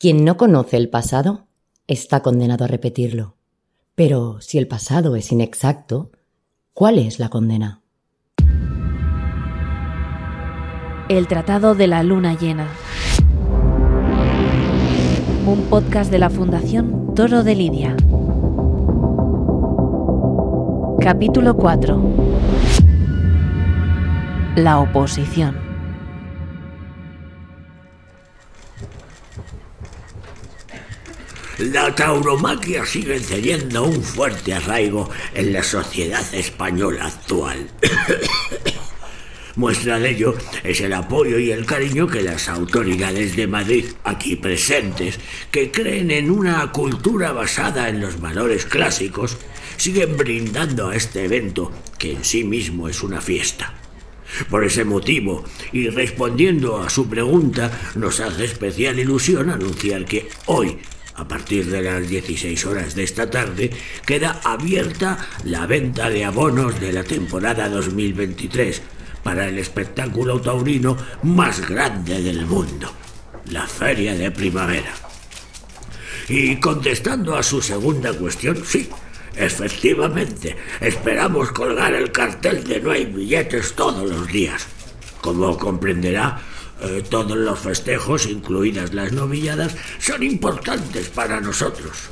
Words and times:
Quien 0.00 0.24
no 0.24 0.38
conoce 0.38 0.78
el 0.78 0.88
pasado 0.88 1.46
está 1.86 2.20
condenado 2.20 2.64
a 2.64 2.68
repetirlo. 2.68 3.36
Pero 3.94 4.40
si 4.40 4.56
el 4.56 4.66
pasado 4.66 5.14
es 5.14 5.30
inexacto, 5.30 6.10
¿cuál 6.72 6.98
es 6.98 7.18
la 7.18 7.28
condena? 7.28 7.82
El 11.10 11.26
Tratado 11.28 11.74
de 11.74 11.86
la 11.86 12.02
Luna 12.02 12.32
Llena. 12.32 12.68
Un 15.44 15.66
podcast 15.68 16.10
de 16.10 16.18
la 16.18 16.30
Fundación 16.30 17.14
Toro 17.14 17.42
de 17.42 17.54
Lidia. 17.54 17.94
Capítulo 20.98 21.58
4. 21.58 22.02
La 24.56 24.80
oposición. 24.80 25.69
La 31.60 31.94
tauromaquia 31.94 32.86
sigue 32.86 33.20
teniendo 33.20 33.84
un 33.84 34.02
fuerte 34.02 34.54
arraigo 34.54 35.10
en 35.34 35.52
la 35.52 35.62
sociedad 35.62 36.24
española 36.34 37.08
actual. 37.08 37.68
Muestra 39.56 39.98
de 39.98 40.08
ello 40.08 40.34
es 40.64 40.80
el 40.80 40.94
apoyo 40.94 41.38
y 41.38 41.50
el 41.50 41.66
cariño 41.66 42.06
que 42.06 42.22
las 42.22 42.48
autoridades 42.48 43.36
de 43.36 43.46
Madrid, 43.46 43.84
aquí 44.04 44.36
presentes, 44.36 45.20
que 45.50 45.70
creen 45.70 46.10
en 46.10 46.30
una 46.30 46.72
cultura 46.72 47.32
basada 47.32 47.90
en 47.90 48.00
los 48.00 48.18
valores 48.18 48.64
clásicos, 48.64 49.36
siguen 49.76 50.16
brindando 50.16 50.88
a 50.88 50.96
este 50.96 51.26
evento, 51.26 51.70
que 51.98 52.12
en 52.12 52.24
sí 52.24 52.42
mismo 52.42 52.88
es 52.88 53.02
una 53.02 53.20
fiesta. 53.20 53.74
Por 54.48 54.64
ese 54.64 54.86
motivo, 54.86 55.44
y 55.72 55.90
respondiendo 55.90 56.78
a 56.78 56.88
su 56.88 57.06
pregunta, 57.06 57.70
nos 57.96 58.18
hace 58.20 58.46
especial 58.46 58.98
ilusión 58.98 59.50
anunciar 59.50 60.06
que 60.06 60.26
hoy, 60.46 60.78
a 61.14 61.26
partir 61.28 61.66
de 61.66 61.82
las 61.82 62.08
16 62.08 62.66
horas 62.66 62.94
de 62.94 63.04
esta 63.04 63.30
tarde, 63.30 63.70
queda 64.06 64.40
abierta 64.44 65.18
la 65.44 65.66
venta 65.66 66.08
de 66.08 66.24
abonos 66.24 66.80
de 66.80 66.92
la 66.92 67.04
temporada 67.04 67.68
2023 67.68 68.82
para 69.22 69.48
el 69.48 69.58
espectáculo 69.58 70.40
taurino 70.40 70.96
más 71.22 71.68
grande 71.68 72.22
del 72.22 72.46
mundo, 72.46 72.90
la 73.46 73.66
Feria 73.66 74.14
de 74.14 74.30
Primavera. 74.30 74.92
Y 76.28 76.56
contestando 76.56 77.36
a 77.36 77.42
su 77.42 77.60
segunda 77.60 78.12
cuestión, 78.12 78.62
sí, 78.64 78.88
efectivamente, 79.36 80.56
esperamos 80.80 81.50
colgar 81.52 81.92
el 81.92 82.12
cartel 82.12 82.64
de 82.64 82.80
no 82.80 82.92
hay 82.92 83.06
billetes 83.06 83.74
todos 83.74 84.08
los 84.08 84.26
días. 84.28 84.66
Como 85.20 85.58
comprenderá, 85.58 86.40
eh, 86.82 87.02
todos 87.08 87.36
los 87.36 87.58
festejos, 87.58 88.26
incluidas 88.26 88.94
las 88.94 89.12
novilladas, 89.12 89.76
son 89.98 90.22
importantes 90.22 91.08
para 91.08 91.40
nosotros. 91.40 92.10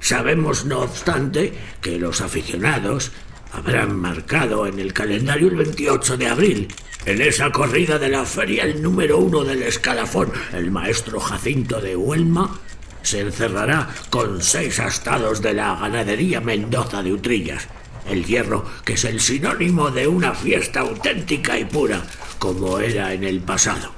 Sabemos, 0.00 0.64
no 0.64 0.80
obstante, 0.80 1.52
que 1.80 1.98
los 1.98 2.20
aficionados 2.20 3.12
habrán 3.52 3.96
marcado 3.96 4.66
en 4.66 4.78
el 4.78 4.92
calendario 4.92 5.48
el 5.48 5.56
28 5.56 6.16
de 6.16 6.26
abril, 6.28 6.68
en 7.06 7.22
esa 7.22 7.50
corrida 7.50 7.98
de 7.98 8.08
la 8.08 8.24
feria, 8.24 8.64
el 8.64 8.82
número 8.82 9.18
uno 9.18 9.44
del 9.44 9.62
escalafón, 9.62 10.32
el 10.52 10.70
maestro 10.70 11.20
Jacinto 11.20 11.80
de 11.80 11.96
Huelma, 11.96 12.60
se 13.02 13.20
encerrará 13.20 13.88
con 14.10 14.42
seis 14.42 14.78
astados 14.80 15.40
de 15.40 15.54
la 15.54 15.76
ganadería 15.76 16.40
Mendoza 16.40 17.02
de 17.02 17.12
Utrillas. 17.12 17.68
El 18.06 18.24
hierro, 18.24 18.64
que 18.84 18.94
es 18.94 19.04
el 19.04 19.20
sinónimo 19.20 19.90
de 19.90 20.06
una 20.06 20.32
fiesta 20.34 20.80
auténtica 20.80 21.58
y 21.58 21.64
pura, 21.64 22.02
como 22.38 22.78
era 22.78 23.12
en 23.12 23.24
el 23.24 23.40
pasado. 23.40 23.92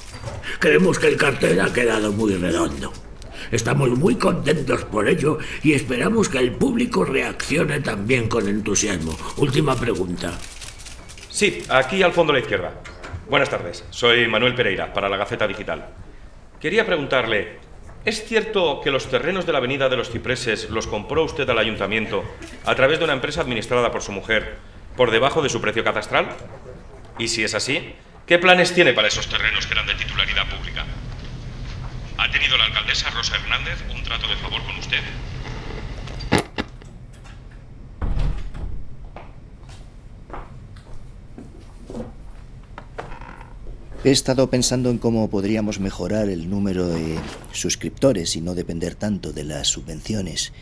Creemos 0.59 0.99
que 0.99 1.09
el 1.09 1.17
cartel 1.17 1.61
ha 1.61 1.73
quedado 1.73 2.13
muy 2.13 2.35
redondo. 2.35 2.93
Estamos 3.51 3.91
muy 3.91 4.17
contentos 4.17 4.85
por 4.85 5.09
ello 5.09 5.39
y 5.63 5.73
esperamos 5.73 6.29
que 6.29 6.39
el 6.39 6.53
público 6.53 7.05
reaccione 7.05 7.81
también 7.81 8.29
con 8.29 8.49
entusiasmo. 8.49 9.17
Última 9.39 9.75
pregunta. 9.77 10.33
Sí, 11.29 11.63
aquí 11.69 12.03
al 12.03 12.13
fondo 12.13 12.33
a 12.33 12.37
la 12.37 12.41
izquierda. 12.41 12.75
Buenas 13.29 13.49
tardes, 13.49 13.85
soy 13.91 14.27
Manuel 14.27 14.55
Pereira, 14.55 14.93
para 14.93 15.09
la 15.09 15.17
Gaceta 15.17 15.47
Digital. 15.47 15.87
Quería 16.61 16.85
preguntarle, 16.85 17.59
¿es 18.05 18.25
cierto 18.25 18.81
que 18.83 18.91
los 18.91 19.09
terrenos 19.11 19.47
de 19.47 19.53
la 19.53 19.59
Avenida 19.59 19.89
de 19.89 19.97
los 19.97 20.11
Cipreses 20.11 20.71
los 20.71 20.87
compró 20.87 21.25
usted 21.25 21.49
al 21.49 21.59
ayuntamiento 21.59 22.25
a 22.65 22.75
través 22.75 22.99
de 22.99 23.05
una 23.05 23.15
empresa 23.15 23.41
administrada 23.41 23.91
por 23.91 24.03
su 24.03 24.13
mujer 24.13 24.59
por 24.97 25.11
debajo 25.11 25.43
de 25.43 25.49
su 25.49 25.61
precio 25.61 25.85
catastral? 25.85 26.29
Y 27.19 27.29
si 27.29 27.45
es 27.45 27.55
así, 27.55 27.95
¿Qué 28.31 28.39
planes 28.39 28.73
tiene 28.73 28.93
para 28.93 29.09
esos 29.09 29.27
terrenos 29.27 29.67
que 29.67 29.73
eran 29.73 29.89
de 29.89 29.95
titularidad 29.97 30.47
pública? 30.47 30.85
¿Ha 32.17 32.31
tenido 32.31 32.57
la 32.57 32.67
alcaldesa 32.67 33.11
Rosa 33.11 33.35
Hernández 33.35 33.83
un 33.93 34.05
trato 34.05 34.29
de 34.29 34.37
favor 34.37 34.63
con 34.63 34.77
usted? 34.79 35.01
He 44.03 44.11
estado 44.11 44.49
pensando 44.49 44.89
en 44.89 44.97
cómo 44.97 45.29
podríamos 45.29 45.79
mejorar 45.79 46.31
el 46.31 46.49
número 46.49 46.89
de 46.89 47.19
suscriptores 47.53 48.35
y 48.35 48.41
no 48.41 48.55
depender 48.55 48.95
tanto 48.95 49.35
de 49.35 49.45
las 49.45 49.69
subvenciones. 49.69 50.55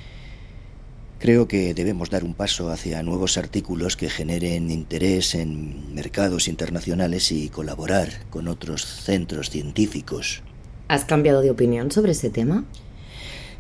Creo 1.21 1.47
que 1.47 1.73
debemos 1.73 2.11
dar 2.11 2.25
un 2.25 2.35
paso 2.35 2.69
hacia 2.69 3.01
nuevos 3.05 3.39
artículos 3.39 3.97
que 3.97 4.11
generen 4.11 4.73
interés 4.73 5.37
en 5.37 5.95
mercados 5.95 6.49
internacionales 6.49 7.31
y 7.31 7.49
colaborar 7.49 8.09
con 8.29 8.49
otros 8.49 8.85
centros 8.85 9.51
científicos. 9.51 10.43
¿Has 10.89 11.05
cambiado 11.05 11.41
de 11.41 11.53
opinión 11.53 11.93
sobre 11.93 12.13
ese 12.13 12.31
tema? 12.31 12.65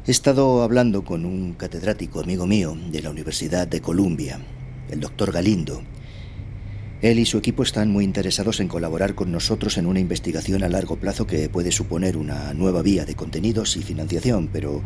He 0.09 0.11
estado 0.11 0.65
hablando 0.65 1.05
con 1.05 1.25
un 1.25 1.53
catedrático 1.53 2.19
amigo 2.19 2.49
mío 2.49 2.77
de 2.91 3.01
la 3.01 3.11
Universidad 3.11 3.69
de 3.69 3.81
Columbia, 3.81 4.41
el 4.91 4.99
doctor 4.99 5.31
Galindo. 5.31 5.83
Él 7.01 7.19
y 7.19 7.27
su 7.27 7.39
equipo 7.39 7.63
están 7.63 7.91
muy 7.91 8.05
interesados 8.05 8.61
en 8.61 8.69
colaborar 8.69 9.15
con 9.15 9.31
nosotros 9.31 9.79
en 9.79 9.87
una 9.87 10.01
investigación 10.01 10.65
a 10.65 10.69
largo 10.69 10.97
plazo 10.97 11.27
que 11.27 11.49
puede 11.49 11.71
suponer 11.71 12.17
una 12.17 12.53
nueva 12.55 12.83
vía 12.83 13.05
de 13.05 13.15
contenidos 13.15 13.77
y 13.77 13.83
financiación, 13.83 14.49
pero 14.53 14.83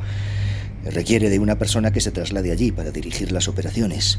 Requiere 0.84 1.30
de 1.30 1.38
una 1.38 1.58
persona 1.58 1.92
que 1.92 2.00
se 2.00 2.10
traslade 2.10 2.50
allí 2.50 2.72
para 2.72 2.90
dirigir 2.90 3.30
las 3.30 3.46
operaciones. 3.46 4.18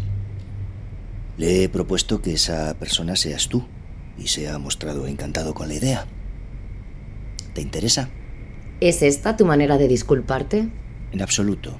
Le 1.37 1.63
he 1.63 1.69
propuesto 1.69 2.21
que 2.21 2.33
esa 2.33 2.73
persona 2.75 3.17
seas 3.17 3.49
tú 3.49 3.65
y 4.17 4.27
se 4.27 4.47
ha 4.47 4.57
mostrado 4.59 5.05
encantado 5.07 5.53
con 5.53 5.67
la 5.67 5.73
idea. 5.73 6.05
¿Te 7.53 7.61
interesa? 7.61 8.09
¿Es 8.79 9.01
esta 9.01 9.35
tu 9.35 9.45
manera 9.45 9.77
de 9.77 9.87
disculparte? 9.89 10.69
En 11.11 11.21
absoluto. 11.21 11.77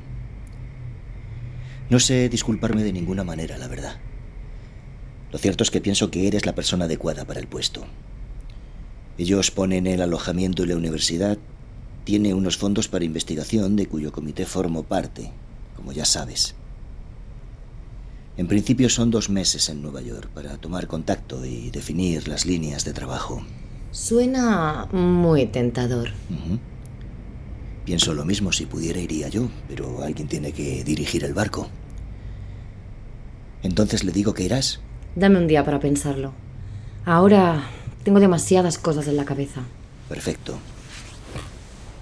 No 1.90 2.00
sé 2.00 2.28
disculparme 2.28 2.84
de 2.84 2.92
ninguna 2.92 3.24
manera, 3.24 3.58
la 3.58 3.68
verdad. 3.68 4.00
Lo 5.34 5.40
cierto 5.40 5.64
es 5.64 5.72
que 5.72 5.82
pienso 5.82 6.12
que 6.12 6.28
eres 6.28 6.46
la 6.46 6.54
persona 6.54 6.86
adecuada 6.86 7.26
para 7.26 7.40
el 7.40 7.48
puesto. 7.48 7.84
Ellos 9.18 9.50
ponen 9.50 9.88
el 9.88 10.04
alojamiento 10.04 10.64
y 10.64 10.68
la 10.68 10.78
universidad 10.78 11.40
tiene 12.04 12.36
unos 12.36 12.58
fondos 12.58 12.88
para 12.88 13.04
investigación 13.04 13.76
de 13.76 13.88
cuyo 13.88 14.12
comité 14.12 14.46
formo 14.46 14.84
parte, 14.84 15.32
como 15.76 15.92
ya 15.92 16.06
sabes. 16.06 16.54
En 18.38 18.48
principio 18.48 18.90
son 18.90 19.10
dos 19.10 19.32
meses 19.32 19.70
en 19.70 19.82
Nueva 19.82 20.02
York 20.02 20.30
para 20.36 20.58
tomar 20.58 20.86
contacto 20.86 21.44
y 21.44 21.72
definir 21.72 22.28
las 22.28 22.46
líneas 22.46 22.86
de 22.86 22.94
trabajo. 22.94 23.44
Suena 23.90 24.88
muy 24.92 25.48
tentador. 25.48 26.12
Pienso 27.86 28.14
lo 28.14 28.24
mismo, 28.24 28.52
si 28.52 28.68
pudiera 28.68 29.00
iría 29.00 29.30
yo, 29.30 29.50
pero 29.68 30.04
alguien 30.04 30.28
tiene 30.28 30.52
que 30.52 30.84
dirigir 30.84 31.24
el 31.24 31.34
barco. 31.34 31.70
Entonces 33.64 34.04
le 34.04 34.12
digo 34.12 34.36
que 34.36 34.44
irás. 34.44 34.80
Dame 35.16 35.38
un 35.38 35.48
día 35.48 35.64
para 35.64 35.80
pensarlo. 35.80 36.34
Ahora 37.06 37.70
tengo 38.04 38.20
demasiadas 38.20 38.78
cosas 38.78 39.08
en 39.08 39.16
la 39.16 39.26
cabeza. 39.26 39.62
Perfecto. 40.10 40.58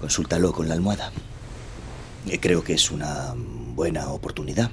Consúltalo 0.00 0.52
con 0.52 0.68
la 0.68 0.74
almohada. 0.74 1.12
Eh, 2.28 2.38
creo 2.40 2.64
que 2.64 2.74
es 2.74 2.90
una 2.90 3.34
buena 3.36 4.08
oportunidad. 4.08 4.70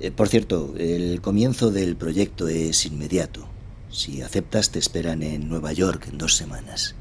Eh, 0.00 0.10
por 0.10 0.28
cierto, 0.28 0.74
el 0.78 1.20
comienzo 1.20 1.70
del 1.70 1.96
proyecto 1.96 2.48
es 2.48 2.86
inmediato. 2.86 3.46
Si 3.90 4.22
aceptas, 4.22 4.70
te 4.70 4.78
esperan 4.78 5.22
en 5.22 5.48
Nueva 5.48 5.72
York 5.72 6.08
en 6.08 6.18
dos 6.18 6.34
semanas. 6.34 6.94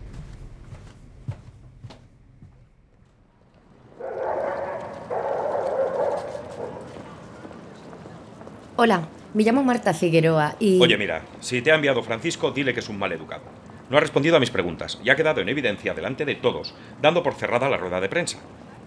Hola, 8.76 9.08
me 9.34 9.44
llamo 9.44 9.64
Marta 9.64 9.94
Figueroa 9.94 10.56
y... 10.60 10.80
Oye, 10.82 10.98
mira, 10.98 11.24
si 11.40 11.62
te 11.62 11.72
ha 11.72 11.76
enviado 11.76 12.04
Francisco, 12.04 12.52
dile 12.52 12.74
que 12.74 12.82
es 12.82 12.90
un 12.90 13.00
mal 13.00 13.12
educado. 13.12 13.44
No 13.90 13.98
ha 13.98 14.00
respondido 14.00 14.38
a 14.38 14.40
mis 14.40 14.52
preguntas 14.52 15.00
y 15.04 15.10
ha 15.10 15.16
quedado 15.16 15.42
en 15.42 15.50
evidencia 15.50 15.94
delante 15.94 16.26
de 16.26 16.36
todos, 16.36 16.74
dando 17.02 17.24
por 17.24 17.34
cerrada 17.34 17.70
la 17.70 17.78
rueda 17.78 18.00
de 18.00 18.10
prensa. 18.10 18.40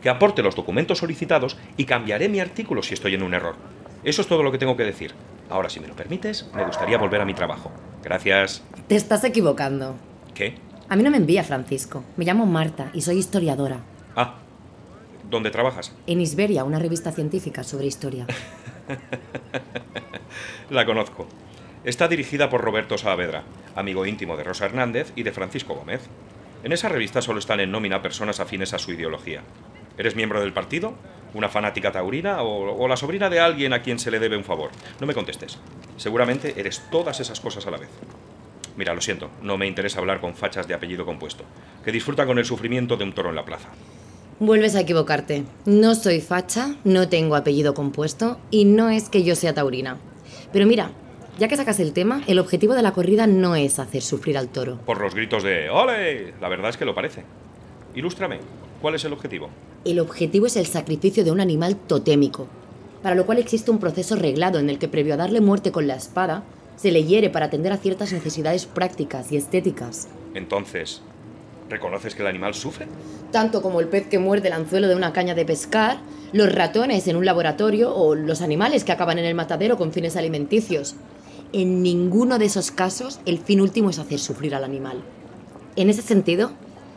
Que 0.03 0.09
aporte 0.09 0.43
los 0.43 0.57
documentos 0.57 0.99
solicitados 0.99 1.57
y 1.77 1.85
cambiaré 1.85 2.29
mi 2.29 2.41
artículo 2.41 2.83
si 2.83 2.95
estoy 2.95 3.15
en 3.15 3.23
un 3.23 3.35
error. 3.35 3.57
Eso 4.05 4.23
es 4.23 4.29
todo 4.29 4.43
lo 4.43 4.53
que 4.53 4.59
tengo 4.59 4.77
que 4.77 4.85
decir. 4.85 5.13
Ahora, 5.51 5.69
si 5.69 5.81
me 5.81 5.89
lo 5.89 5.95
permites, 5.95 6.49
me 6.55 6.65
gustaría 6.65 6.99
volver 6.99 7.21
a 7.21 7.25
mi 7.25 7.35
trabajo. 7.35 7.73
Gracias. 8.03 8.63
Te 8.89 8.97
estás 8.97 9.25
equivocando. 9.25 9.97
¿Qué? 10.35 10.55
A 10.89 10.97
mí 10.97 11.03
no 11.03 11.11
me 11.11 11.17
envía 11.17 11.43
Francisco. 11.43 12.05
Me 12.17 12.25
llamo 12.25 12.47
Marta 12.47 12.91
y 12.95 13.01
soy 13.01 13.19
historiadora. 13.19 13.81
Ah, 14.15 14.37
¿Dónde 15.29 15.51
trabajas? 15.51 15.93
En 16.07 16.21
Isberia, 16.21 16.63
una 16.65 16.79
revista 16.79 17.11
científica 17.11 17.65
sobre 17.65 17.87
historia. 17.87 18.27
La 20.71 20.85
conozco. 20.85 21.27
Está 21.85 22.09
dirigida 22.09 22.51
por 22.51 22.63
Roberto 22.63 22.99
Saavedra, 22.99 23.45
amigo 23.75 24.07
íntimo 24.07 24.37
de 24.37 24.45
Rosa 24.45 24.67
Hernández 24.67 25.13
y 25.15 25.23
de 25.23 25.33
Francisco 25.33 25.75
Gómez. 25.75 26.03
En 26.65 26.73
esa 26.73 26.89
revista 26.89 27.23
solo 27.23 27.39
están 27.39 27.61
en 27.61 27.71
nómina 27.71 28.03
personas 28.03 28.41
afines 28.41 28.75
a 28.75 28.79
su 28.79 28.93
ideología. 28.93 29.43
¿Eres 29.99 30.17
miembro 30.17 30.41
del 30.41 30.53
partido? 30.53 30.95
¿Una 31.35 31.49
fanática 31.49 31.93
taurina? 31.93 32.43
O, 32.43 32.77
o, 32.77 32.89
la 32.89 32.97
sobrina 32.97 33.31
de 33.31 33.41
alguien 33.41 33.73
a 33.73 33.83
quien 33.83 33.99
se 33.99 34.11
le 34.11 34.19
debe 34.19 34.37
un 34.37 34.45
favor? 34.45 34.71
No 35.01 35.07
me 35.07 35.15
contestes. 35.15 35.59
Seguramente 35.97 36.55
eres 36.57 36.83
todas 36.91 37.21
esas 37.21 37.41
cosas 37.41 37.67
a 37.67 37.71
la 37.71 37.79
vez. 37.79 37.91
Mira, 38.77 38.95
lo 38.95 39.01
siento, 39.01 39.31
no 39.43 39.57
me 39.57 39.67
interesa 39.67 40.01
hablar 40.01 40.21
con 40.21 40.35
fachas 40.35 40.69
de 40.69 40.75
apellido 40.75 41.07
compuesto, 41.07 41.45
que 41.85 41.93
disfrutan 41.93 42.27
con 42.27 42.39
el 42.39 42.45
sufrimiento 42.45 42.97
de 42.97 43.05
un 43.05 43.13
toro 43.13 43.31
en 43.31 43.37
la 43.37 43.45
plaza. 43.45 43.69
Vuelves 44.39 44.75
a 44.75 44.81
equivocarte. 44.81 45.45
No 45.65 45.95
soy 45.95 46.21
facha, 46.21 46.77
no 46.85 47.09
tengo 47.09 47.37
apellido 47.37 47.73
compuesto 47.73 48.39
y 48.51 48.67
no 48.67 48.91
es 48.91 49.09
que 49.09 49.23
yo 49.23 49.35
sea 49.35 49.55
taurina. 49.55 49.97
Pero 50.53 50.67
mira, 50.67 50.91
ya 51.39 51.49
que 51.49 51.57
sacas 51.57 51.81
el 51.81 51.95
tema, 51.95 52.23
el 52.27 52.39
objetivo 52.39 52.75
de 52.75 52.83
la 52.83 52.93
corrida 52.93 53.27
no 53.27 53.57
es 53.57 53.79
hacer 53.79 54.03
sufrir 54.03 54.37
al 54.37 54.49
toro. 54.49 54.79
Por 54.85 55.01
los 55.01 55.15
gritos 55.15 55.43
de 55.43 55.71
¡Ole! 55.71 56.35
La 56.39 56.51
verdad 56.51 56.69
es 56.69 56.77
que 56.77 56.85
lo 56.85 56.95
parece. 56.95 57.23
Ilústrame, 57.95 58.41
¿cuál 58.83 58.95
es 58.95 59.07
el 59.07 59.15
objetivo? 59.15 59.49
El 59.87 60.01
objetivo 60.01 60.45
es 60.45 60.57
el 60.57 60.67
sacrificio 60.67 61.25
de 61.25 61.31
un 61.31 61.41
animal 61.41 61.75
totémico, 61.75 62.47
para 63.03 63.15
lo 63.15 63.25
cual 63.25 63.39
existe 63.39 63.71
un 63.71 63.79
proceso 63.79 64.17
reglado 64.17 64.59
en 64.59 64.69
el 64.69 64.79
que 64.79 64.89
previo 64.89 65.15
a 65.15 65.17
darle 65.17 65.41
muerte 65.41 65.73
con 65.73 65.87
la 65.87 65.97
espada, 65.97 66.45
se 66.77 66.93
le 66.93 67.05
hiere 67.05 67.31
para 67.31 67.47
atender 67.47 67.73
a 67.73 67.79
ciertas 67.79 68.13
necesidades 68.13 68.67
prácticas 68.67 69.33
y 69.33 69.39
estéticas. 69.39 70.09
Entonces, 70.35 71.01
¿reconoces 71.69 72.15
que 72.15 72.23
el 72.23 72.29
animal 72.29 72.55
sufre? 72.55 72.87
Tanto 73.33 73.63
como 73.63 73.81
el 73.81 73.89
pez 73.89 74.07
que 74.07 74.19
muerde 74.19 74.49
el 74.49 74.55
anzuelo 74.55 74.89
de 74.89 74.97
una 74.97 75.13
caña 75.13 75.35
de 75.35 75.45
pescar, 75.45 75.99
los 76.33 76.53
ratones 76.53 77.07
en 77.09 77.17
un 77.17 77.25
laboratorio 77.25 77.95
o 77.95 78.15
los 78.15 78.43
animales 78.43 78.85
que 78.85 78.93
acaban 78.93 79.19
en 79.19 79.25
el 79.25 79.35
matadero 79.35 79.77
con 79.77 79.93
fines 79.93 80.17
alimenticios. 80.17 80.97
En 81.53 81.83
ninguno 81.83 82.39
de 82.39 82.47
esos 82.47 82.71
casos 82.71 83.21
el 83.27 83.39
fin 83.39 83.61
último 83.61 83.91
es 83.91 83.99
hacer 83.99 84.19
sufrir 84.19 84.55
al 84.55 84.65
animal. 84.65 85.03
En 85.77 85.91
ese 85.91 86.03
sentido, 86.03 86.53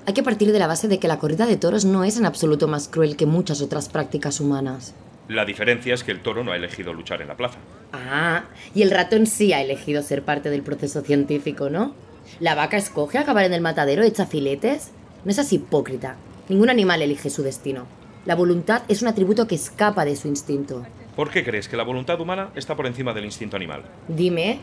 hay 0.05 0.13
que 0.13 0.23
partir 0.23 0.51
de 0.51 0.59
la 0.59 0.67
base 0.67 0.87
de 0.87 0.99
que 0.99 1.07
la 1.07 1.19
corrida 1.19 1.45
de 1.45 1.57
toros 1.57 1.85
no 1.85 2.03
es 2.03 2.17
en 2.17 2.25
absoluto 2.25 2.67
más 2.67 2.87
cruel 2.87 3.15
que 3.15 3.25
muchas 3.25 3.61
otras 3.61 3.89
prácticas 3.89 4.39
humanas. 4.39 4.93
La 5.27 5.45
diferencia 5.45 5.93
es 5.93 6.03
que 6.03 6.11
el 6.11 6.21
toro 6.21 6.43
no 6.43 6.51
ha 6.51 6.55
elegido 6.55 6.93
luchar 6.93 7.21
en 7.21 7.27
la 7.27 7.37
plaza. 7.37 7.59
Ah, 7.93 8.45
y 8.73 8.81
el 8.81 8.89
ratón 8.89 9.27
sí 9.27 9.53
ha 9.53 9.61
elegido 9.61 10.01
ser 10.01 10.23
parte 10.23 10.49
del 10.49 10.63
proceso 10.63 11.01
científico, 11.01 11.69
¿no? 11.69 11.93
¿La 12.39 12.55
vaca 12.55 12.77
escoge 12.77 13.17
acabar 13.17 13.45
en 13.45 13.53
el 13.53 13.61
matadero 13.61 14.03
hecha 14.03 14.25
filetes? 14.25 14.91
No 15.25 15.33
seas 15.33 15.51
hipócrita. 15.51 16.15
Ningún 16.47 16.69
animal 16.69 17.01
elige 17.01 17.29
su 17.29 17.43
destino. 17.43 17.85
La 18.25 18.35
voluntad 18.35 18.83
es 18.87 19.01
un 19.01 19.07
atributo 19.07 19.47
que 19.47 19.55
escapa 19.55 20.05
de 20.05 20.15
su 20.15 20.27
instinto. 20.27 20.85
¿Por 21.15 21.29
qué 21.29 21.43
crees 21.43 21.67
que 21.67 21.75
la 21.75 21.83
voluntad 21.83 22.19
humana 22.21 22.51
está 22.55 22.75
por 22.75 22.87
encima 22.87 23.13
del 23.13 23.25
instinto 23.25 23.57
animal? 23.57 23.83
Dime, 24.07 24.59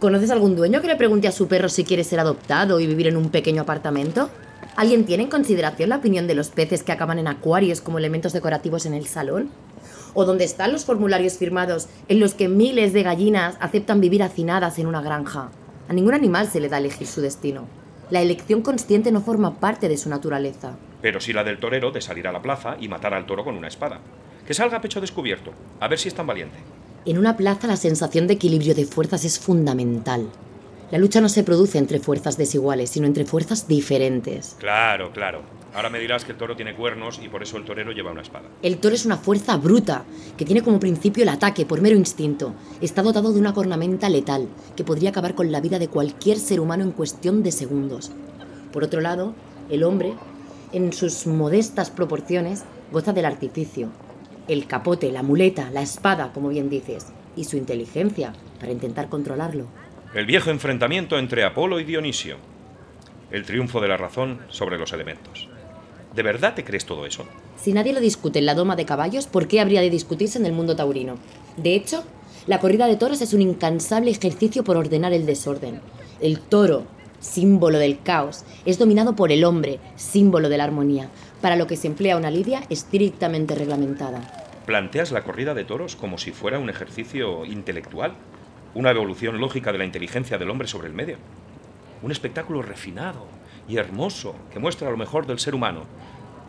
¿conoces 0.00 0.30
algún 0.30 0.56
dueño 0.56 0.80
que 0.80 0.88
le 0.88 0.96
pregunte 0.96 1.28
a 1.28 1.32
su 1.32 1.46
perro 1.46 1.68
si 1.68 1.84
quiere 1.84 2.02
ser 2.02 2.18
adoptado 2.18 2.80
y 2.80 2.86
vivir 2.86 3.06
en 3.06 3.16
un 3.16 3.30
pequeño 3.30 3.62
apartamento? 3.62 4.28
¿Alguien 4.76 5.04
tiene 5.04 5.24
en 5.24 5.30
consideración 5.30 5.90
la 5.90 5.96
opinión 5.96 6.26
de 6.26 6.34
los 6.34 6.48
peces 6.48 6.82
que 6.82 6.92
acaban 6.92 7.18
en 7.18 7.28
acuarios 7.28 7.80
como 7.80 7.98
elementos 7.98 8.32
decorativos 8.32 8.86
en 8.86 8.94
el 8.94 9.06
salón? 9.06 9.50
¿O 10.14 10.24
dónde 10.24 10.44
están 10.44 10.72
los 10.72 10.84
formularios 10.84 11.34
firmados 11.34 11.88
en 12.08 12.18
los 12.18 12.34
que 12.34 12.48
miles 12.48 12.92
de 12.92 13.02
gallinas 13.02 13.56
aceptan 13.60 14.00
vivir 14.00 14.22
hacinadas 14.22 14.78
en 14.78 14.86
una 14.86 15.02
granja? 15.02 15.50
A 15.90 15.92
ningún 15.92 16.14
animal 16.14 16.48
se 16.48 16.60
le 16.60 16.68
da 16.68 16.78
elegir 16.78 17.08
su 17.08 17.20
destino. 17.20 17.66
La 18.10 18.22
elección 18.22 18.62
consciente 18.62 19.10
no 19.10 19.22
forma 19.22 19.58
parte 19.58 19.88
de 19.88 19.96
su 19.96 20.08
naturaleza. 20.08 20.76
Pero 21.02 21.20
sí 21.20 21.32
la 21.32 21.42
del 21.42 21.58
torero 21.58 21.90
de 21.90 22.00
salir 22.00 22.28
a 22.28 22.32
la 22.32 22.40
plaza 22.40 22.76
y 22.78 22.86
matar 22.86 23.12
al 23.12 23.26
toro 23.26 23.42
con 23.42 23.56
una 23.56 23.66
espada. 23.66 23.98
Que 24.46 24.54
salga 24.54 24.76
a 24.76 24.80
pecho 24.80 25.00
descubierto, 25.00 25.50
a 25.80 25.88
ver 25.88 25.98
si 25.98 26.06
es 26.06 26.14
tan 26.14 26.28
valiente. 26.28 26.58
En 27.06 27.18
una 27.18 27.36
plaza 27.36 27.66
la 27.66 27.76
sensación 27.76 28.28
de 28.28 28.34
equilibrio 28.34 28.76
de 28.76 28.84
fuerzas 28.84 29.24
es 29.24 29.40
fundamental. 29.40 30.28
La 30.92 30.98
lucha 30.98 31.20
no 31.20 31.28
se 31.28 31.42
produce 31.42 31.78
entre 31.78 31.98
fuerzas 31.98 32.36
desiguales, 32.36 32.90
sino 32.90 33.08
entre 33.08 33.24
fuerzas 33.24 33.66
diferentes. 33.66 34.54
Claro, 34.60 35.10
claro. 35.10 35.42
Ahora 35.72 35.88
me 35.88 36.00
dirás 36.00 36.24
que 36.24 36.32
el 36.32 36.38
toro 36.38 36.56
tiene 36.56 36.74
cuernos 36.74 37.20
y 37.22 37.28
por 37.28 37.42
eso 37.42 37.56
el 37.56 37.64
torero 37.64 37.92
lleva 37.92 38.10
una 38.10 38.22
espada. 38.22 38.48
El 38.62 38.78
toro 38.78 38.94
es 38.94 39.06
una 39.06 39.16
fuerza 39.16 39.56
bruta, 39.56 40.04
que 40.36 40.44
tiene 40.44 40.62
como 40.62 40.80
principio 40.80 41.22
el 41.22 41.28
ataque 41.28 41.64
por 41.64 41.80
mero 41.80 41.96
instinto. 41.96 42.54
Está 42.80 43.02
dotado 43.02 43.32
de 43.32 43.38
una 43.38 43.54
cornamenta 43.54 44.08
letal, 44.08 44.48
que 44.76 44.82
podría 44.82 45.10
acabar 45.10 45.34
con 45.34 45.52
la 45.52 45.60
vida 45.60 45.78
de 45.78 45.88
cualquier 45.88 46.38
ser 46.38 46.58
humano 46.58 46.82
en 46.82 46.90
cuestión 46.90 47.44
de 47.44 47.52
segundos. 47.52 48.10
Por 48.72 48.82
otro 48.82 49.00
lado, 49.00 49.34
el 49.68 49.84
hombre, 49.84 50.14
en 50.72 50.92
sus 50.92 51.28
modestas 51.28 51.90
proporciones, 51.90 52.64
goza 52.90 53.12
del 53.12 53.24
artificio. 53.24 53.90
El 54.48 54.66
capote, 54.66 55.12
la 55.12 55.22
muleta, 55.22 55.70
la 55.70 55.82
espada, 55.82 56.32
como 56.32 56.48
bien 56.48 56.68
dices, 56.68 57.06
y 57.36 57.44
su 57.44 57.56
inteligencia 57.56 58.32
para 58.58 58.72
intentar 58.72 59.08
controlarlo. 59.08 59.66
El 60.14 60.26
viejo 60.26 60.50
enfrentamiento 60.50 61.16
entre 61.16 61.44
Apolo 61.44 61.78
y 61.78 61.84
Dionisio. 61.84 62.38
El 63.30 63.44
triunfo 63.44 63.80
de 63.80 63.86
la 63.86 63.96
razón 63.96 64.40
sobre 64.48 64.76
los 64.76 64.92
elementos. 64.92 65.49
¿De 66.14 66.22
verdad 66.22 66.54
te 66.54 66.64
crees 66.64 66.84
todo 66.84 67.06
eso? 67.06 67.24
Si 67.56 67.72
nadie 67.72 67.92
lo 67.92 68.00
discute 68.00 68.40
en 68.40 68.46
la 68.46 68.54
doma 68.54 68.74
de 68.74 68.84
caballos, 68.84 69.26
¿por 69.26 69.46
qué 69.46 69.60
habría 69.60 69.80
de 69.80 69.90
discutirse 69.90 70.38
en 70.38 70.46
el 70.46 70.52
mundo 70.52 70.74
taurino? 70.74 71.16
De 71.56 71.74
hecho, 71.74 72.02
la 72.46 72.58
corrida 72.58 72.86
de 72.86 72.96
toros 72.96 73.20
es 73.20 73.32
un 73.32 73.42
incansable 73.42 74.10
ejercicio 74.10 74.64
por 74.64 74.76
ordenar 74.76 75.12
el 75.12 75.24
desorden. 75.24 75.80
El 76.20 76.40
toro, 76.40 76.84
símbolo 77.20 77.78
del 77.78 78.02
caos, 78.02 78.44
es 78.64 78.78
dominado 78.78 79.14
por 79.14 79.30
el 79.30 79.44
hombre, 79.44 79.78
símbolo 79.94 80.48
de 80.48 80.58
la 80.58 80.64
armonía, 80.64 81.10
para 81.40 81.56
lo 81.56 81.66
que 81.66 81.76
se 81.76 81.86
emplea 81.86 82.16
una 82.16 82.30
lidia 82.30 82.62
estrictamente 82.70 83.54
reglamentada. 83.54 84.20
¿Planteas 84.66 85.12
la 85.12 85.22
corrida 85.22 85.54
de 85.54 85.64
toros 85.64 85.96
como 85.96 86.18
si 86.18 86.32
fuera 86.32 86.58
un 86.58 86.70
ejercicio 86.70 87.44
intelectual? 87.44 88.14
¿Una 88.74 88.90
evolución 88.90 89.38
lógica 89.38 89.72
de 89.72 89.78
la 89.78 89.84
inteligencia 89.84 90.38
del 90.38 90.50
hombre 90.50 90.66
sobre 90.66 90.88
el 90.88 90.94
medio? 90.94 91.16
Un 92.02 92.10
espectáculo 92.10 92.62
refinado, 92.62 93.26
y 93.70 93.76
hermoso 93.76 94.34
que 94.52 94.58
muestra 94.58 94.90
lo 94.90 94.96
mejor 94.96 95.26
del 95.26 95.38
ser 95.38 95.54
humano 95.54 95.82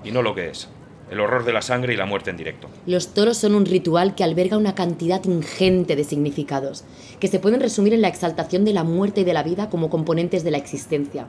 y 0.04 0.12
no 0.12 0.24
lo 0.24 0.34
que 0.34 0.50
es, 0.50 0.68
el 1.12 1.20
horror 1.20 1.46
de 1.46 1.54
la 1.54 1.62
sangre 1.62 1.94
y 1.94 1.98
la 1.98 2.08
muerte 2.08 2.32
en 2.32 2.38
directo. 2.38 2.68
Los 2.88 3.14
toros 3.14 3.38
son 3.38 3.54
un 3.54 3.66
ritual 3.66 4.16
que 4.16 4.24
alberga 4.24 4.58
una 4.58 4.74
cantidad 4.74 5.24
ingente 5.26 5.96
de 5.96 6.04
significados, 6.04 6.84
que 7.20 7.28
se 7.28 7.40
pueden 7.40 7.60
resumir 7.60 7.94
en 7.94 8.02
la 8.02 8.08
exaltación 8.08 8.66
de 8.66 8.74
la 8.74 8.84
muerte 8.84 9.22
y 9.22 9.24
de 9.24 9.34
la 9.34 9.44
vida 9.44 9.70
como 9.70 9.90
componentes 9.90 10.44
de 10.44 10.52
la 10.52 10.58
existencia, 10.58 11.28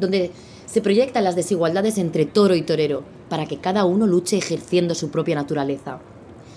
donde 0.00 0.30
se 0.64 0.80
proyectan 0.80 1.24
las 1.24 1.36
desigualdades 1.36 1.98
entre 1.98 2.24
toro 2.24 2.54
y 2.54 2.62
torero, 2.62 3.02
para 3.28 3.46
que 3.46 3.58
cada 3.58 3.84
uno 3.84 4.06
luche 4.06 4.38
ejerciendo 4.38 4.94
su 4.94 5.10
propia 5.10 5.34
naturaleza. 5.34 5.98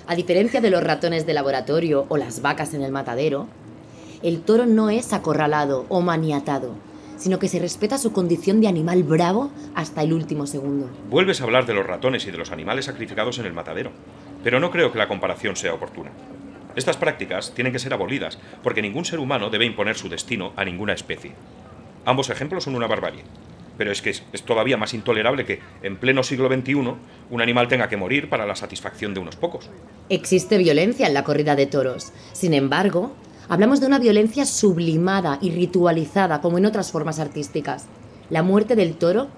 A 0.07 0.15
diferencia 0.15 0.61
de 0.61 0.69
los 0.69 0.83
ratones 0.83 1.25
de 1.25 1.33
laboratorio 1.33 2.05
o 2.07 2.15
las 2.15 2.41
vacas 2.41 2.73
en 2.73 2.83
el 2.83 2.93
matadero, 2.93 3.47
el 4.23 4.41
toro 4.41 4.65
no 4.65 4.89
es 4.89 5.11
acorralado 5.11 5.85
o 5.89 6.01
maniatado, 6.01 6.71
sino 7.17 7.39
que 7.39 7.47
se 7.47 7.59
respeta 7.59 7.97
su 7.97 8.13
condición 8.13 8.61
de 8.61 8.67
animal 8.67 9.03
bravo 9.03 9.51
hasta 9.75 10.03
el 10.03 10.13
último 10.13 10.47
segundo. 10.47 10.89
Vuelves 11.09 11.41
a 11.41 11.43
hablar 11.43 11.65
de 11.65 11.73
los 11.73 11.85
ratones 11.85 12.25
y 12.25 12.31
de 12.31 12.37
los 12.37 12.51
animales 12.51 12.85
sacrificados 12.85 13.39
en 13.39 13.45
el 13.45 13.53
matadero, 13.53 13.91
pero 14.43 14.59
no 14.59 14.71
creo 14.71 14.91
que 14.91 14.97
la 14.97 15.07
comparación 15.07 15.55
sea 15.55 15.73
oportuna. 15.73 16.11
Estas 16.75 16.97
prácticas 16.97 17.53
tienen 17.55 17.73
que 17.73 17.79
ser 17.79 17.93
abolidas, 17.93 18.37
porque 18.61 18.83
ningún 18.83 19.03
ser 19.03 19.19
humano 19.19 19.49
debe 19.49 19.65
imponer 19.65 19.97
su 19.97 20.09
destino 20.09 20.53
a 20.55 20.63
ninguna 20.63 20.93
especie. 20.93 21.31
Ambos 22.05 22.29
ejemplos 22.29 22.63
son 22.63 22.75
una 22.75 22.85
barbarie. 22.87 23.23
Pero 23.79 23.91
es 23.91 24.01
que 24.01 24.11
es, 24.11 24.23
es, 24.31 24.43
todavía 24.43 24.77
más 24.77 24.93
intolerable 24.93 25.45
que, 25.45 25.59
en 25.83 25.97
pleno 25.97 26.23
siglo 26.23 26.47
XXI, 26.47 26.73
un 27.29 27.41
animal 27.41 27.67
tenga 27.67 27.89
que 27.89 27.97
morir 27.97 28.29
para 28.29 28.45
la 28.45 28.55
satisfacción 28.55 29.13
de 29.13 29.19
unos 29.19 29.35
pocos. 29.35 29.69
Existe 30.09 30.57
violencia 30.57 31.07
en 31.07 31.13
la 31.13 31.23
corrida 31.23 31.55
de 31.55 31.67
toros. 31.67 32.11
Sin 32.33 32.53
embargo, 32.53 33.15
Hablamos 33.49 33.79
de 33.79 33.87
una 33.87 33.97
violencia 33.97 34.45
sublimada 34.45 35.39
y 35.41 35.51
ritualizada, 35.51 36.41
como 36.41 36.57
en 36.57 36.65
otras 36.65 36.91
formas 36.91 37.17
artísticas. 37.17 37.85
La 38.29 38.43
muerte 38.43 38.75
del 38.75 38.95
toro, 38.95 39.29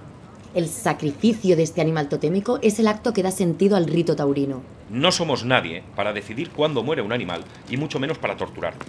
el 0.55 0.67
sacrificio 0.67 1.55
de 1.55 1.61
este 1.61 1.81
animal 1.81 2.09
totémico, 2.09 2.57
es 2.63 2.79
el 2.79 2.87
acto 2.87 3.13
que 3.13 3.21
da 3.21 3.29
sentido 3.29 3.77
al 3.77 3.85
rito 3.85 4.15
taurino. 4.15 4.63
No 4.89 5.11
somos 5.11 5.45
nadie 5.45 5.83
para 5.95 6.11
decidir 6.11 6.49
cuándo 6.49 6.81
muere 6.81 7.03
un 7.03 7.13
animal, 7.13 7.43
y 7.69 7.77
mucho 7.77 7.99
menos 7.99 8.17
para 8.17 8.35
torturarlo. 8.35 8.79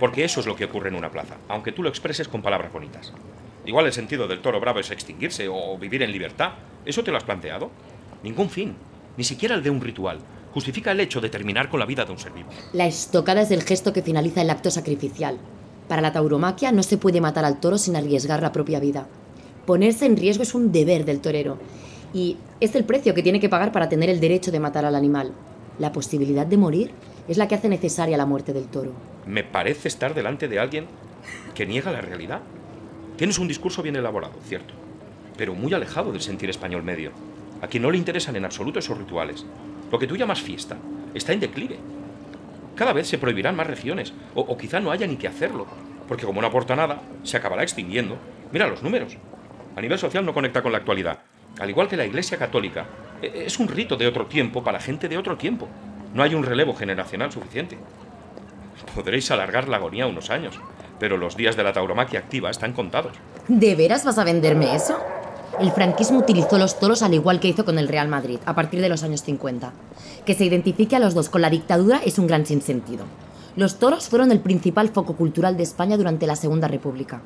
Porque 0.00 0.24
eso 0.24 0.40
es 0.40 0.46
lo 0.46 0.56
que 0.56 0.64
ocurre 0.64 0.88
en 0.88 0.96
una 0.96 1.12
plaza, 1.12 1.36
aunque 1.46 1.70
tú 1.70 1.84
lo 1.84 1.88
expreses 1.88 2.26
con 2.26 2.42
palabras 2.42 2.72
bonitas. 2.72 3.12
Igual 3.64 3.86
el 3.86 3.92
sentido 3.92 4.26
del 4.26 4.42
toro 4.42 4.58
bravo 4.58 4.80
es 4.80 4.90
extinguirse 4.90 5.46
o 5.48 5.78
vivir 5.78 6.02
en 6.02 6.10
libertad. 6.10 6.50
¿Eso 6.84 7.04
te 7.04 7.12
lo 7.12 7.16
has 7.16 7.22
planteado? 7.22 7.70
Ningún 8.24 8.50
fin, 8.50 8.74
ni 9.16 9.22
siquiera 9.22 9.54
el 9.54 9.62
de 9.62 9.70
un 9.70 9.80
ritual, 9.80 10.18
justifica 10.54 10.92
el 10.92 11.00
hecho 11.00 11.20
de 11.20 11.28
terminar 11.28 11.68
con 11.68 11.80
la 11.80 11.86
vida 11.86 12.04
de 12.04 12.12
un 12.12 12.18
ser 12.18 12.32
vivo. 12.32 12.48
La 12.72 12.86
estocada 12.86 13.42
es 13.42 13.50
el 13.50 13.64
gesto 13.64 13.92
que 13.92 14.02
finaliza 14.02 14.40
el 14.40 14.50
acto 14.50 14.70
sacrificial. 14.70 15.36
Para 15.88 16.00
la 16.00 16.12
tauromaquia 16.12 16.70
no 16.70 16.84
se 16.84 16.96
puede 16.96 17.20
matar 17.20 17.44
al 17.44 17.58
toro 17.58 17.76
sin 17.76 17.96
arriesgar 17.96 18.40
la 18.40 18.52
propia 18.52 18.78
vida. 18.78 19.08
Ponerse 19.66 20.06
en 20.06 20.16
riesgo 20.16 20.44
es 20.44 20.54
un 20.54 20.70
deber 20.70 21.04
del 21.04 21.20
torero 21.20 21.58
y 22.14 22.36
es 22.60 22.74
el 22.76 22.84
precio 22.84 23.14
que 23.14 23.22
tiene 23.24 23.40
que 23.40 23.48
pagar 23.48 23.72
para 23.72 23.88
tener 23.88 24.08
el 24.08 24.20
derecho 24.20 24.52
de 24.52 24.60
matar 24.60 24.84
al 24.84 24.94
animal. 24.94 25.32
La 25.80 25.90
posibilidad 25.90 26.46
de 26.46 26.56
morir 26.56 26.92
es 27.26 27.36
la 27.36 27.48
que 27.48 27.56
hace 27.56 27.68
necesaria 27.68 28.16
la 28.16 28.26
muerte 28.26 28.52
del 28.52 28.68
toro. 28.68 28.92
Me 29.26 29.42
parece 29.42 29.88
estar 29.88 30.14
delante 30.14 30.46
de 30.46 30.60
alguien 30.60 30.86
que 31.54 31.66
niega 31.66 31.90
la 31.90 32.00
realidad. 32.00 32.42
Tienes 33.16 33.38
un 33.38 33.48
discurso 33.48 33.82
bien 33.82 33.96
elaborado, 33.96 34.34
cierto, 34.46 34.74
pero 35.36 35.54
muy 35.54 35.74
alejado 35.74 36.12
del 36.12 36.20
sentir 36.20 36.48
español 36.48 36.84
medio. 36.84 37.10
a 37.60 37.66
quien 37.66 37.82
no 37.82 37.90
le 37.90 37.96
interesan 37.96 38.36
en 38.36 38.44
absoluto 38.44 38.78
esos 38.78 38.98
rituales. 38.98 39.46
Lo 39.94 40.00
que 40.00 40.08
tú 40.08 40.16
llamas 40.16 40.42
fiesta 40.42 40.76
está 41.14 41.32
en 41.32 41.38
declive. 41.38 41.78
Cada 42.74 42.92
vez 42.92 43.06
se 43.06 43.16
prohibirán 43.16 43.54
más 43.54 43.68
regiones, 43.68 44.12
o, 44.34 44.58
quizá 44.58 44.80
no 44.80 44.90
haya 44.90 45.06
ni 45.06 45.14
que 45.14 45.28
hacerlo, 45.28 45.68
porque 46.08 46.26
como 46.26 46.40
no 46.40 46.48
aporta 46.48 46.74
nada, 46.74 47.00
se 47.22 47.36
acabará 47.36 47.62
extinguiendo. 47.62 48.16
Mira 48.50 48.66
los 48.66 48.82
números. 48.82 49.16
A 49.76 49.80
nivel 49.80 49.96
social 49.96 50.26
no 50.26 50.34
conecta 50.34 50.62
con 50.62 50.72
la 50.72 50.78
actualidad. 50.78 51.20
Al 51.60 51.70
igual 51.70 51.86
que 51.86 51.96
la 51.96 52.06
Iglesia 52.06 52.38
Católica, 52.38 52.86
e, 53.22 53.44
es 53.46 53.60
un 53.60 53.68
rito 53.68 53.96
de 53.96 54.08
otro 54.08 54.26
tiempo 54.26 54.64
para 54.64 54.80
gente 54.80 55.08
de 55.08 55.16
otro 55.16 55.36
tiempo. 55.36 55.68
No 56.12 56.24
hay 56.24 56.34
un 56.34 56.42
relevo 56.42 56.74
generacional 56.74 57.30
suficiente. 57.30 57.78
Podréis 58.96 59.30
alargar 59.30 59.68
la 59.68 59.76
agonía 59.76 60.08
unos 60.08 60.28
años, 60.30 60.58
pero 60.98 61.18
los 61.18 61.36
días 61.36 61.54
de 61.54 61.62
la 61.62 61.72
tauromaquia 61.72 62.18
activa 62.18 62.50
están 62.50 62.72
contados. 62.72 63.12
¿De 63.46 63.76
veras 63.76 64.04
vas 64.04 64.18
a 64.18 64.24
venderme 64.24 64.74
eso? 64.74 64.98
El 65.60 65.70
franquismo 65.70 66.18
utilizó 66.18 66.58
los 66.58 66.80
toros 66.80 67.02
al 67.02 67.14
igual 67.14 67.38
que 67.38 67.48
hizo 67.48 67.64
con 67.64 67.78
el 67.78 67.86
Real 67.86 68.08
Madrid, 68.08 68.38
a 68.44 68.54
partir 68.54 68.80
de 68.80 68.88
los 68.88 69.04
años 69.04 69.22
50. 69.22 69.72
Que 70.26 70.34
se 70.34 70.44
identifique 70.44 70.96
a 70.96 70.98
los 70.98 71.14
dos 71.14 71.28
con 71.28 71.42
la 71.42 71.50
dictadura 71.50 72.00
es 72.04 72.18
un 72.18 72.26
gran 72.26 72.44
sinsentido. 72.44 73.04
Los 73.56 73.78
toros 73.78 74.08
fueron 74.08 74.32
el 74.32 74.40
principal 74.40 74.88
foco 74.88 75.14
cultural 75.14 75.56
de 75.56 75.62
España 75.62 75.96
durante 75.96 76.26
la 76.26 76.34
Segunda 76.34 76.66
República. 76.66 77.22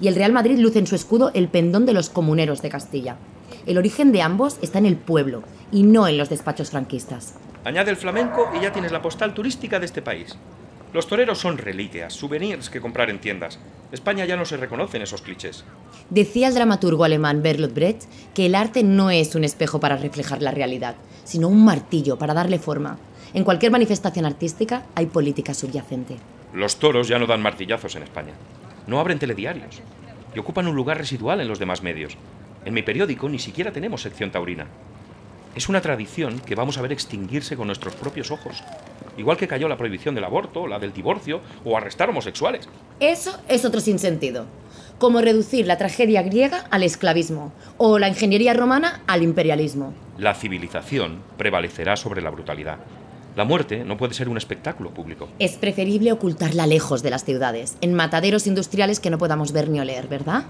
Y 0.00 0.06
el 0.06 0.14
Real 0.14 0.32
Madrid 0.32 0.58
luce 0.58 0.78
en 0.78 0.86
su 0.86 0.94
escudo 0.94 1.32
el 1.34 1.48
pendón 1.48 1.84
de 1.84 1.92
los 1.92 2.08
comuneros 2.08 2.62
de 2.62 2.70
Castilla. 2.70 3.16
El 3.66 3.78
origen 3.78 4.12
de 4.12 4.22
ambos 4.22 4.58
está 4.62 4.78
en 4.78 4.86
el 4.86 4.96
pueblo 4.96 5.42
y 5.72 5.82
no 5.82 6.06
en 6.06 6.18
los 6.18 6.28
despachos 6.28 6.70
franquistas. 6.70 7.34
Añade 7.64 7.90
el 7.90 7.96
flamenco 7.96 8.48
y 8.56 8.62
ya 8.62 8.72
tienes 8.72 8.92
la 8.92 9.02
postal 9.02 9.34
turística 9.34 9.80
de 9.80 9.86
este 9.86 10.02
país. 10.02 10.36
Los 10.92 11.06
toreros 11.06 11.38
son 11.38 11.56
reliquias, 11.56 12.12
souvenirs 12.12 12.68
que 12.68 12.80
comprar 12.80 13.08
en 13.08 13.18
tiendas. 13.18 13.58
España 13.92 14.26
ya 14.26 14.36
no 14.36 14.44
se 14.44 14.58
reconocen 14.58 15.00
esos 15.00 15.22
clichés. 15.22 15.64
Decía 16.10 16.48
el 16.48 16.54
dramaturgo 16.54 17.04
alemán 17.04 17.42
Bertolt 17.42 17.74
Brecht 17.74 18.02
que 18.34 18.44
el 18.44 18.54
arte 18.54 18.82
no 18.82 19.10
es 19.10 19.34
un 19.34 19.44
espejo 19.44 19.80
para 19.80 19.96
reflejar 19.96 20.42
la 20.42 20.50
realidad, 20.50 20.96
sino 21.24 21.48
un 21.48 21.64
martillo 21.64 22.18
para 22.18 22.34
darle 22.34 22.58
forma. 22.58 22.98
En 23.32 23.44
cualquier 23.44 23.72
manifestación 23.72 24.26
artística 24.26 24.84
hay 24.94 25.06
política 25.06 25.54
subyacente. 25.54 26.16
Los 26.52 26.78
toros 26.78 27.08
ya 27.08 27.18
no 27.18 27.26
dan 27.26 27.40
martillazos 27.40 27.96
en 27.96 28.02
España. 28.02 28.34
No 28.86 29.00
abren 29.00 29.18
telediarios 29.18 29.80
y 30.34 30.38
ocupan 30.38 30.68
un 30.68 30.76
lugar 30.76 30.98
residual 30.98 31.40
en 31.40 31.48
los 31.48 31.58
demás 31.58 31.82
medios. 31.82 32.18
En 32.66 32.74
mi 32.74 32.82
periódico 32.82 33.30
ni 33.30 33.38
siquiera 33.38 33.72
tenemos 33.72 34.02
sección 34.02 34.30
taurina. 34.30 34.66
Es 35.54 35.68
una 35.68 35.82
tradición 35.82 36.40
que 36.40 36.54
vamos 36.54 36.78
a 36.78 36.82
ver 36.82 36.92
extinguirse 36.92 37.56
con 37.56 37.66
nuestros 37.66 37.94
propios 37.94 38.30
ojos. 38.30 38.62
Igual 39.18 39.36
que 39.36 39.46
cayó 39.46 39.68
la 39.68 39.76
prohibición 39.76 40.14
del 40.14 40.24
aborto, 40.24 40.66
la 40.66 40.78
del 40.78 40.94
divorcio 40.94 41.42
o 41.64 41.76
arrestar 41.76 42.08
homosexuales. 42.08 42.68
Eso 43.00 43.38
es 43.48 43.66
otro 43.66 43.80
sinsentido. 43.80 44.46
Como 44.98 45.20
reducir 45.20 45.66
la 45.66 45.76
tragedia 45.76 46.22
griega 46.22 46.64
al 46.70 46.82
esclavismo 46.82 47.52
o 47.76 47.98
la 47.98 48.08
ingeniería 48.08 48.54
romana 48.54 49.02
al 49.06 49.22
imperialismo. 49.22 49.92
La 50.16 50.34
civilización 50.34 51.18
prevalecerá 51.36 51.96
sobre 51.96 52.22
la 52.22 52.30
brutalidad. 52.30 52.78
La 53.36 53.44
muerte 53.44 53.84
no 53.84 53.96
puede 53.96 54.14
ser 54.14 54.28
un 54.30 54.38
espectáculo 54.38 54.90
público. 54.90 55.28
Es 55.38 55.52
preferible 55.52 56.12
ocultarla 56.12 56.66
lejos 56.66 57.02
de 57.02 57.10
las 57.10 57.24
ciudades, 57.24 57.76
en 57.80 57.94
mataderos 57.94 58.46
industriales 58.46 59.00
que 59.00 59.10
no 59.10 59.18
podamos 59.18 59.52
ver 59.52 59.68
ni 59.68 59.80
oler, 59.80 60.06
¿verdad? 60.06 60.44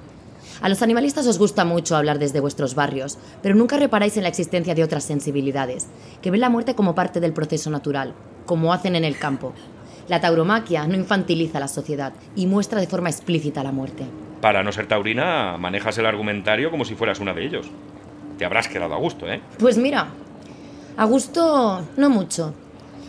A 0.62 0.68
los 0.68 0.80
animalistas 0.80 1.26
os 1.26 1.40
gusta 1.40 1.64
mucho 1.64 1.96
hablar 1.96 2.20
desde 2.20 2.38
vuestros 2.38 2.76
barrios, 2.76 3.18
pero 3.42 3.56
nunca 3.56 3.76
reparáis 3.76 4.16
en 4.16 4.22
la 4.22 4.28
existencia 4.28 4.76
de 4.76 4.84
otras 4.84 5.02
sensibilidades, 5.02 5.88
que 6.22 6.30
ven 6.30 6.40
la 6.40 6.50
muerte 6.50 6.76
como 6.76 6.94
parte 6.94 7.18
del 7.18 7.32
proceso 7.32 7.68
natural, 7.68 8.14
como 8.46 8.72
hacen 8.72 8.94
en 8.94 9.04
el 9.04 9.18
campo. 9.18 9.54
La 10.06 10.20
tauromaquia 10.20 10.86
no 10.86 10.94
infantiliza 10.94 11.58
a 11.58 11.62
la 11.62 11.68
sociedad 11.68 12.12
y 12.36 12.46
muestra 12.46 12.80
de 12.80 12.86
forma 12.86 13.10
explícita 13.10 13.64
la 13.64 13.72
muerte. 13.72 14.04
Para 14.40 14.62
no 14.62 14.70
ser 14.70 14.86
taurina, 14.86 15.56
manejas 15.58 15.98
el 15.98 16.06
argumentario 16.06 16.70
como 16.70 16.84
si 16.84 16.94
fueras 16.94 17.18
una 17.18 17.34
de 17.34 17.44
ellos. 17.44 17.66
Te 18.38 18.44
habrás 18.44 18.68
quedado 18.68 18.94
a 18.94 18.98
gusto, 18.98 19.28
¿eh? 19.28 19.40
Pues 19.58 19.78
mira, 19.78 20.10
a 20.96 21.04
gusto 21.06 21.84
no 21.96 22.08
mucho, 22.08 22.54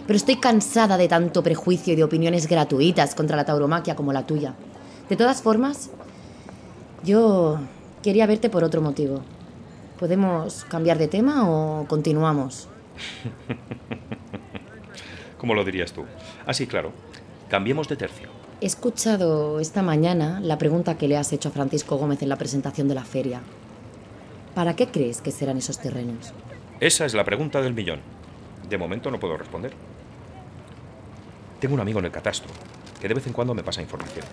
pero 0.07 0.17
estoy 0.17 0.37
cansada 0.37 0.97
de 0.97 1.07
tanto 1.07 1.43
prejuicio 1.43 1.93
y 1.93 1.97
de 1.97 2.03
opiniones 2.03 2.47
gratuitas 2.47 3.13
contra 3.13 3.37
la 3.37 3.45
tauromaquia 3.45 3.95
como 3.95 4.11
la 4.11 4.25
tuya. 4.25 4.55
De 5.07 5.15
todas 5.15 5.43
formas, 5.43 5.91
yo 7.03 7.59
quería 8.01 8.25
verte 8.25 8.49
por 8.49 8.63
otro 8.63 8.81
motivo. 8.81 9.21
¿Podemos 9.99 10.65
cambiar 10.65 10.97
de 10.97 11.07
tema 11.07 11.49
o 11.49 11.85
continuamos? 11.87 12.67
¿Cómo 15.37 15.53
lo 15.53 15.63
dirías 15.63 15.91
tú? 15.93 16.05
Así, 16.45 16.67
claro. 16.67 16.91
Cambiemos 17.49 17.87
de 17.87 17.95
tercio. 17.95 18.29
He 18.61 18.65
escuchado 18.65 19.59
esta 19.59 19.81
mañana 19.81 20.39
la 20.41 20.57
pregunta 20.57 20.97
que 20.97 21.07
le 21.07 21.17
has 21.17 21.33
hecho 21.33 21.49
a 21.49 21.51
Francisco 21.51 21.97
Gómez 21.97 22.21
en 22.21 22.29
la 22.29 22.37
presentación 22.37 22.87
de 22.87 22.95
la 22.95 23.03
feria. 23.03 23.41
¿Para 24.55 24.75
qué 24.75 24.87
crees 24.87 25.21
que 25.21 25.31
serán 25.31 25.57
esos 25.57 25.79
terrenos? 25.79 26.33
Esa 26.79 27.05
es 27.05 27.13
la 27.13 27.25
pregunta 27.25 27.61
del 27.61 27.73
millón. 27.73 27.99
De 28.69 28.77
momento 28.77 29.11
no 29.11 29.19
puedo 29.19 29.35
responder. 29.35 29.73
Tengo 31.59 31.75
un 31.75 31.81
amigo 31.81 31.99
en 31.99 32.05
el 32.05 32.11
catastro 32.11 32.51
que 33.01 33.07
de 33.09 33.13
vez 33.13 33.27
en 33.27 33.33
cuando 33.33 33.53
me 33.53 33.63
pasa 33.63 33.81
información. 33.81 34.25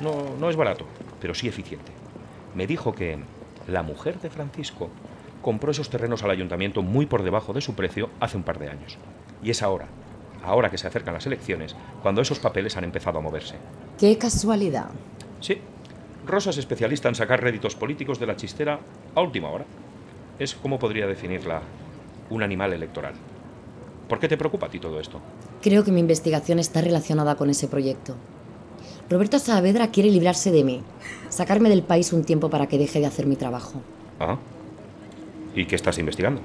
No, 0.00 0.36
no 0.38 0.50
es 0.50 0.56
barato, 0.56 0.84
pero 1.20 1.32
sí 1.32 1.46
eficiente. 1.46 1.92
Me 2.56 2.66
dijo 2.66 2.94
que 2.94 3.18
la 3.68 3.82
mujer 3.82 4.18
de 4.18 4.30
Francisco 4.30 4.88
compró 5.42 5.72
esos 5.72 5.90
terrenos 5.90 6.22
al 6.22 6.30
ayuntamiento 6.30 6.80
muy 6.80 7.04
por 7.04 7.22
debajo 7.22 7.52
de 7.52 7.60
su 7.60 7.74
precio 7.74 8.08
hace 8.18 8.38
un 8.38 8.44
par 8.44 8.58
de 8.58 8.70
años. 8.70 8.96
Y 9.42 9.50
es 9.50 9.62
ahora, 9.62 9.88
ahora 10.42 10.70
que 10.70 10.78
se 10.78 10.86
acercan 10.86 11.12
las 11.12 11.26
elecciones, 11.26 11.76
cuando 12.02 12.22
esos 12.22 12.38
papeles 12.38 12.78
han 12.78 12.84
empezado 12.84 13.18
a 13.18 13.20
moverse. 13.20 13.56
¡Qué 13.98 14.16
casualidad! 14.16 14.88
Sí, 15.42 15.58
Rosa 16.26 16.48
es 16.48 16.56
especialista 16.56 17.10
en 17.10 17.14
sacar 17.14 17.42
réditos 17.42 17.76
políticos 17.76 18.18
de 18.18 18.26
la 18.26 18.36
chistera 18.36 18.80
a 19.14 19.20
última 19.20 19.50
hora. 19.50 19.66
Es, 20.38 20.54
como 20.54 20.78
podría 20.78 21.06
definirla, 21.06 21.60
un 22.30 22.42
animal 22.42 22.72
electoral. 22.72 23.12
¿Por 24.08 24.18
qué 24.18 24.28
te 24.28 24.38
preocupa 24.38 24.66
a 24.66 24.70
ti 24.70 24.80
todo 24.80 24.98
esto? 24.98 25.20
Creo 25.60 25.84
que 25.84 25.92
mi 25.92 26.00
investigación 26.00 26.58
está 26.58 26.80
relacionada 26.80 27.34
con 27.34 27.50
ese 27.50 27.68
proyecto. 27.68 28.16
Roberto 29.08 29.38
Saavedra 29.38 29.92
quiere 29.92 30.10
librarse 30.10 30.50
de 30.50 30.64
mí, 30.64 30.82
sacarme 31.28 31.68
del 31.68 31.82
país 31.82 32.12
un 32.12 32.24
tiempo 32.24 32.50
para 32.50 32.66
que 32.66 32.76
deje 32.76 32.98
de 32.98 33.06
hacer 33.06 33.26
mi 33.26 33.36
trabajo. 33.36 33.80
Ah. 34.18 34.36
¿Y 35.54 35.66
qué 35.66 35.76
estás 35.76 35.98
investigando? 35.98 36.40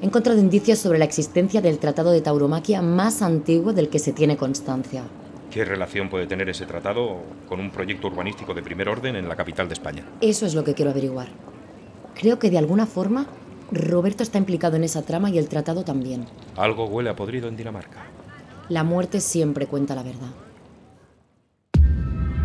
He 0.00 0.06
encontrado 0.06 0.40
indicios 0.40 0.78
sobre 0.78 0.98
la 0.98 1.04
existencia 1.04 1.60
del 1.60 1.78
tratado 1.78 2.10
de 2.10 2.22
tauromaquia 2.22 2.80
más 2.80 3.20
antiguo 3.20 3.74
del 3.74 3.90
que 3.90 3.98
se 3.98 4.14
tiene 4.14 4.38
constancia. 4.38 5.02
¿Qué 5.50 5.64
relación 5.64 6.08
puede 6.08 6.26
tener 6.26 6.48
ese 6.48 6.64
tratado 6.64 7.18
con 7.48 7.60
un 7.60 7.70
proyecto 7.70 8.06
urbanístico 8.06 8.54
de 8.54 8.62
primer 8.62 8.88
orden 8.88 9.16
en 9.16 9.28
la 9.28 9.36
capital 9.36 9.68
de 9.68 9.74
España? 9.74 10.04
Eso 10.22 10.46
es 10.46 10.54
lo 10.54 10.64
que 10.64 10.72
quiero 10.72 10.92
averiguar. 10.92 11.28
Creo 12.14 12.38
que 12.38 12.50
de 12.50 12.58
alguna 12.58 12.86
forma 12.86 13.26
Roberto 13.72 14.22
está 14.22 14.38
implicado 14.38 14.76
en 14.76 14.84
esa 14.84 15.02
trama 15.02 15.28
y 15.28 15.38
el 15.38 15.48
tratado 15.48 15.84
también. 15.84 16.24
Algo 16.56 16.86
huele 16.86 17.10
a 17.10 17.16
podrido 17.16 17.48
en 17.48 17.56
Dinamarca. 17.56 18.06
La 18.70 18.84
muerte 18.84 19.20
siempre 19.20 19.66
cuenta 19.66 19.94
la 19.94 20.02
verdad. 20.02 20.30